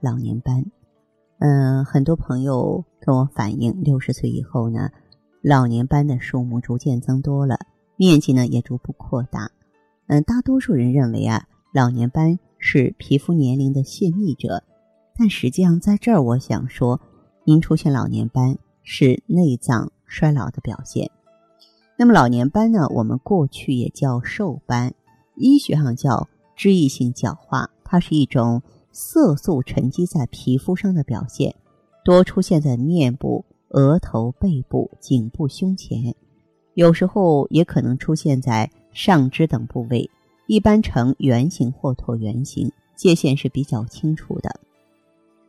[0.00, 0.64] 老年斑，
[1.40, 4.88] 嗯，很多朋友跟我反映，六十岁以后呢，
[5.42, 7.58] 老年斑的数目逐渐增多了，
[7.96, 9.50] 面积呢也逐步扩大。
[10.06, 14.64] 嗯，大多数人认为啊，老年斑是皮肤年龄的泄密者，
[15.18, 16.98] 但实际上在这儿我想说，
[17.44, 21.10] 您出现老年斑是内脏衰老的表现。
[21.98, 24.94] 那么老年斑呢，我们过去也叫瘦斑，
[25.36, 28.62] 医学上叫脂溢性角化，它是一种。
[28.92, 31.54] 色素沉积在皮肤上的表现，
[32.04, 36.14] 多出现在面部、额头、背部、颈部、胸前，
[36.74, 40.10] 有时候也可能出现在上肢等部位，
[40.46, 44.58] 一般呈圆形或椭圆形，界限是比较清楚的。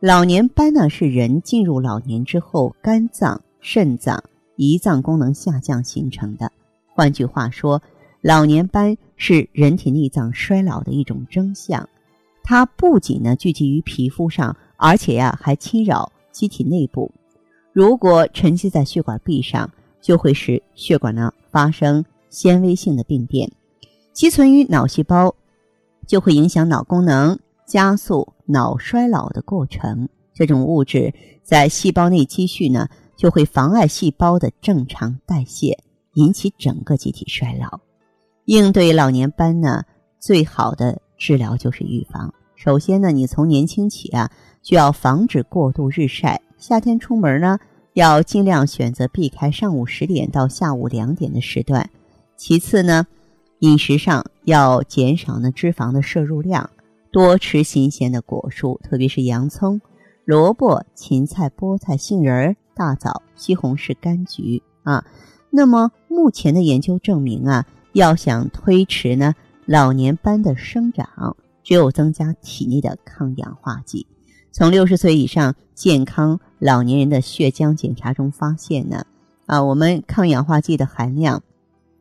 [0.00, 4.22] 老年斑呢，是人进入老年之后，肝脏、肾脏、
[4.56, 6.50] 胰脏功能下降形成的。
[6.86, 7.80] 换句话说，
[8.20, 11.88] 老年斑是人体内脏衰老的一种征象。
[12.48, 17.12] 它不仅呢聚集于皮肤上，而且呀还侵扰机体内部。
[17.74, 23.52] 如果沉积在血管壁上，就会使血管呢发生纤维性的病变，
[24.14, 25.34] 积存于脑细胞，
[26.06, 30.08] 就会影响脑功能，加速脑衰老的过程。
[30.32, 35.78] 这种物质在细胞内积蓄呢，就会妨碍细胞的正常代谢，
[36.14, 37.78] 引起整个机体衰老。
[38.46, 39.82] 应对老年斑呢，
[40.18, 42.32] 最好的治疗就是预防。
[42.58, 46.42] 首先呢，你从年轻起啊，就要防止过度日晒。
[46.56, 47.60] 夏天出门呢，
[47.92, 51.88] 要尽量选择避开上午十点到下午两点的时段。
[52.36, 53.06] 其次呢，
[53.60, 56.68] 饮食上要减少呢脂肪的摄入量，
[57.12, 59.80] 多吃新鲜的果蔬，特别是洋葱、
[60.24, 65.06] 萝卜、芹菜、菠菜、杏仁、大枣、西红柿、柑橘啊。
[65.50, 69.32] 那么目前的研究证明啊，要想推迟呢
[69.64, 71.36] 老年斑的生长。
[71.68, 74.06] 只有增加体内的抗氧化剂。
[74.50, 79.04] 从六十岁以上健康老年人的血浆检查中发现呢，
[79.44, 81.42] 啊，我们抗氧化剂的含量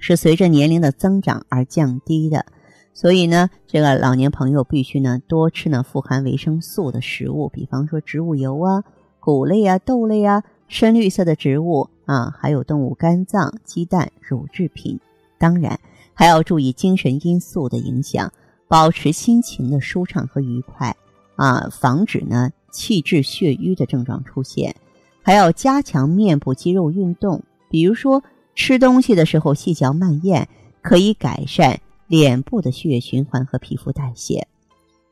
[0.00, 2.44] 是随着年龄的增长而降低的。
[2.92, 8.82] 所以呢，这个老年朋友必须呢多吃呢富含维生素的食物，比方说植物油啊、
[9.20, 14.98] 谷类啊、豆类啊、深绿色的植物啊，还有动物肝脏、鸡蛋、乳制品。
[15.38, 15.78] 当然，
[16.14, 18.32] 还要注意精神因素的影响。
[18.72, 20.96] 保持心情的舒畅和愉快
[21.36, 24.74] 啊，防止呢气滞血瘀的症状出现，
[25.20, 28.24] 还要加强面部肌肉运动，比如说
[28.54, 30.48] 吃东西的时候细嚼慢咽，
[30.80, 34.48] 可以改善脸部的血液循环和皮肤代谢。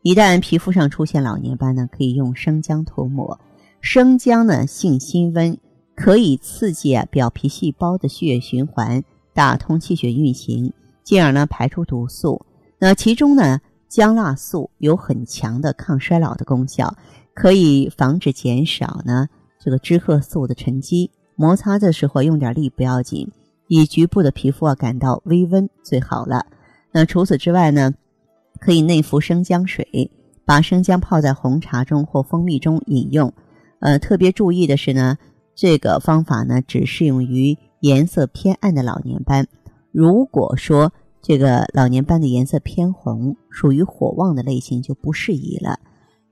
[0.01, 3.39] 一旦皮肤上出现老年斑呢，可以用生姜涂抹。
[3.83, 5.59] 生姜呢性辛温，
[5.95, 9.05] 可以刺激啊表皮细胞的血液循环，
[9.35, 10.73] 打通气血运行，
[11.05, 12.41] 进而呢排出毒素。
[12.81, 16.97] 那其中呢，姜辣素有很强的抗衰老的功效，
[17.35, 19.29] 可以防止减少呢
[19.63, 21.11] 这个脂褐素的沉积。
[21.37, 23.31] 摩擦的时候用点力不要紧，
[23.69, 26.47] 以局部的皮肤啊感到微温最好了。
[26.93, 27.93] 那除此之外呢，
[28.59, 30.11] 可以内服生姜水，
[30.45, 33.33] 把生姜泡在红茶中或蜂蜜中饮用。
[33.81, 35.19] 呃，特别注意的是呢，
[35.55, 39.47] 这个方法呢只适用于颜色偏暗的老年斑。
[39.93, 40.93] 如果说
[41.23, 45.79] 这个老年斑的颜色偏红，属于火旺的类型，就不适宜了。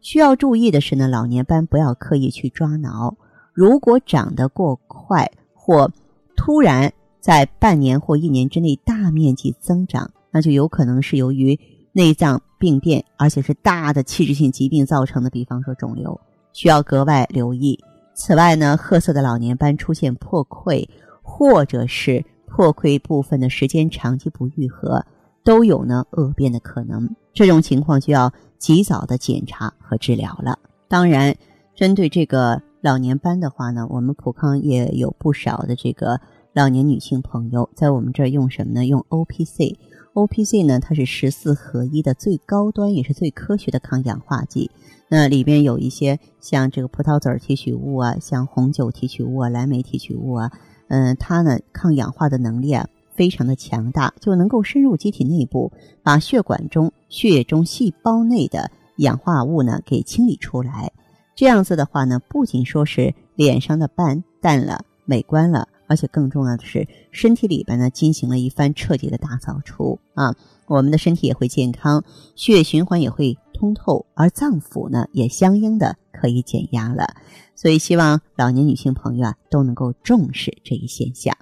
[0.01, 3.15] 需要注意的是呢，老年斑不要刻意去抓挠。
[3.53, 5.91] 如果长得过快或
[6.37, 6.91] 突然
[7.21, 11.59] 在半年或一年之内大面积增长，那就有可能是由于
[11.93, 16.19] 内脏病变，而且是大的器质性疾病造成的，比方说肿瘤，
[16.55, 17.79] 需要格外留意。
[18.15, 20.89] 此外呢，褐色的老年斑出现破溃，
[21.23, 22.25] 或者是。
[22.49, 25.05] 破溃部分的时间长期不愈合，
[25.45, 27.09] 都有呢恶变的可能。
[27.33, 30.59] 这种情况就要及早的检查和治疗了。
[30.89, 31.37] 当然，
[31.77, 36.21] 针对这个老年斑的话呢，我们普康也有不少的这个
[36.53, 38.87] 老年女性朋友在我们这儿用什么呢？
[38.87, 39.79] 用 O P C。
[40.15, 44.71] O P C 呢，它是十四合一的最高端也是最科学的抗氧化剂。
[45.09, 50.51] 那里边有一些像这个葡萄籽提取物啊，像红酒提取物啊，蓝莓提取物啊。
[50.89, 60.93] 嗯，它呢抗氧化的能力啊非常的强大，就能够深入机体内部，把血管中、血液中、细胞内的氧化物呢给清理出来。
[61.35, 70.35] 这样子的话呢，不仅说是脸上的斑淡了、美观了，而且更重要的是，身体里边呢进行了一番彻底的大扫除啊，
[70.67, 72.03] 我们的身体也会健康，
[72.35, 77.15] 血液循环也会通透，而脏腑呢也相应的可以减压了。
[77.55, 81.37] 所以，希望老年女性朋友啊都能够重视这一现象。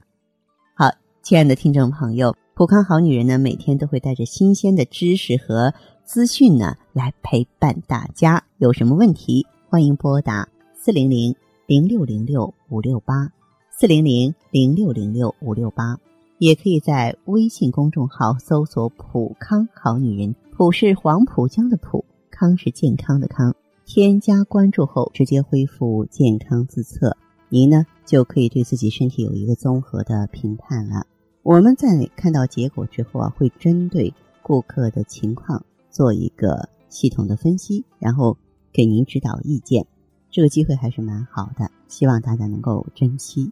[0.75, 0.91] 好，
[1.23, 5.75] 亲爱的听众朋友，普康好女人呢每天都会带着新鲜的知识和
[6.05, 8.45] 资讯呢来陪伴大家。
[8.59, 9.47] 有什么问题？
[9.69, 11.35] 欢迎拨打四零零
[11.67, 13.31] 零六零六五六八
[13.71, 15.99] 四零零零六零六五六八，
[16.39, 23.55] 也可以在微信公众号搜索“普康好女人”，普是黄浦江的浦，康是健康的康。
[23.87, 27.17] 添加关注后，直接恢复健康自测，
[27.49, 31.07] 您呢就可以对自己身体有一个综合的评判了。
[31.43, 34.13] 我们在看到结果之后啊，会针对
[34.43, 38.37] 顾客的情况做一个系统的分析，然后。
[38.73, 39.87] 给您指导意见，
[40.31, 43.51] 这个机会还是蛮好的，希望大家能够珍惜。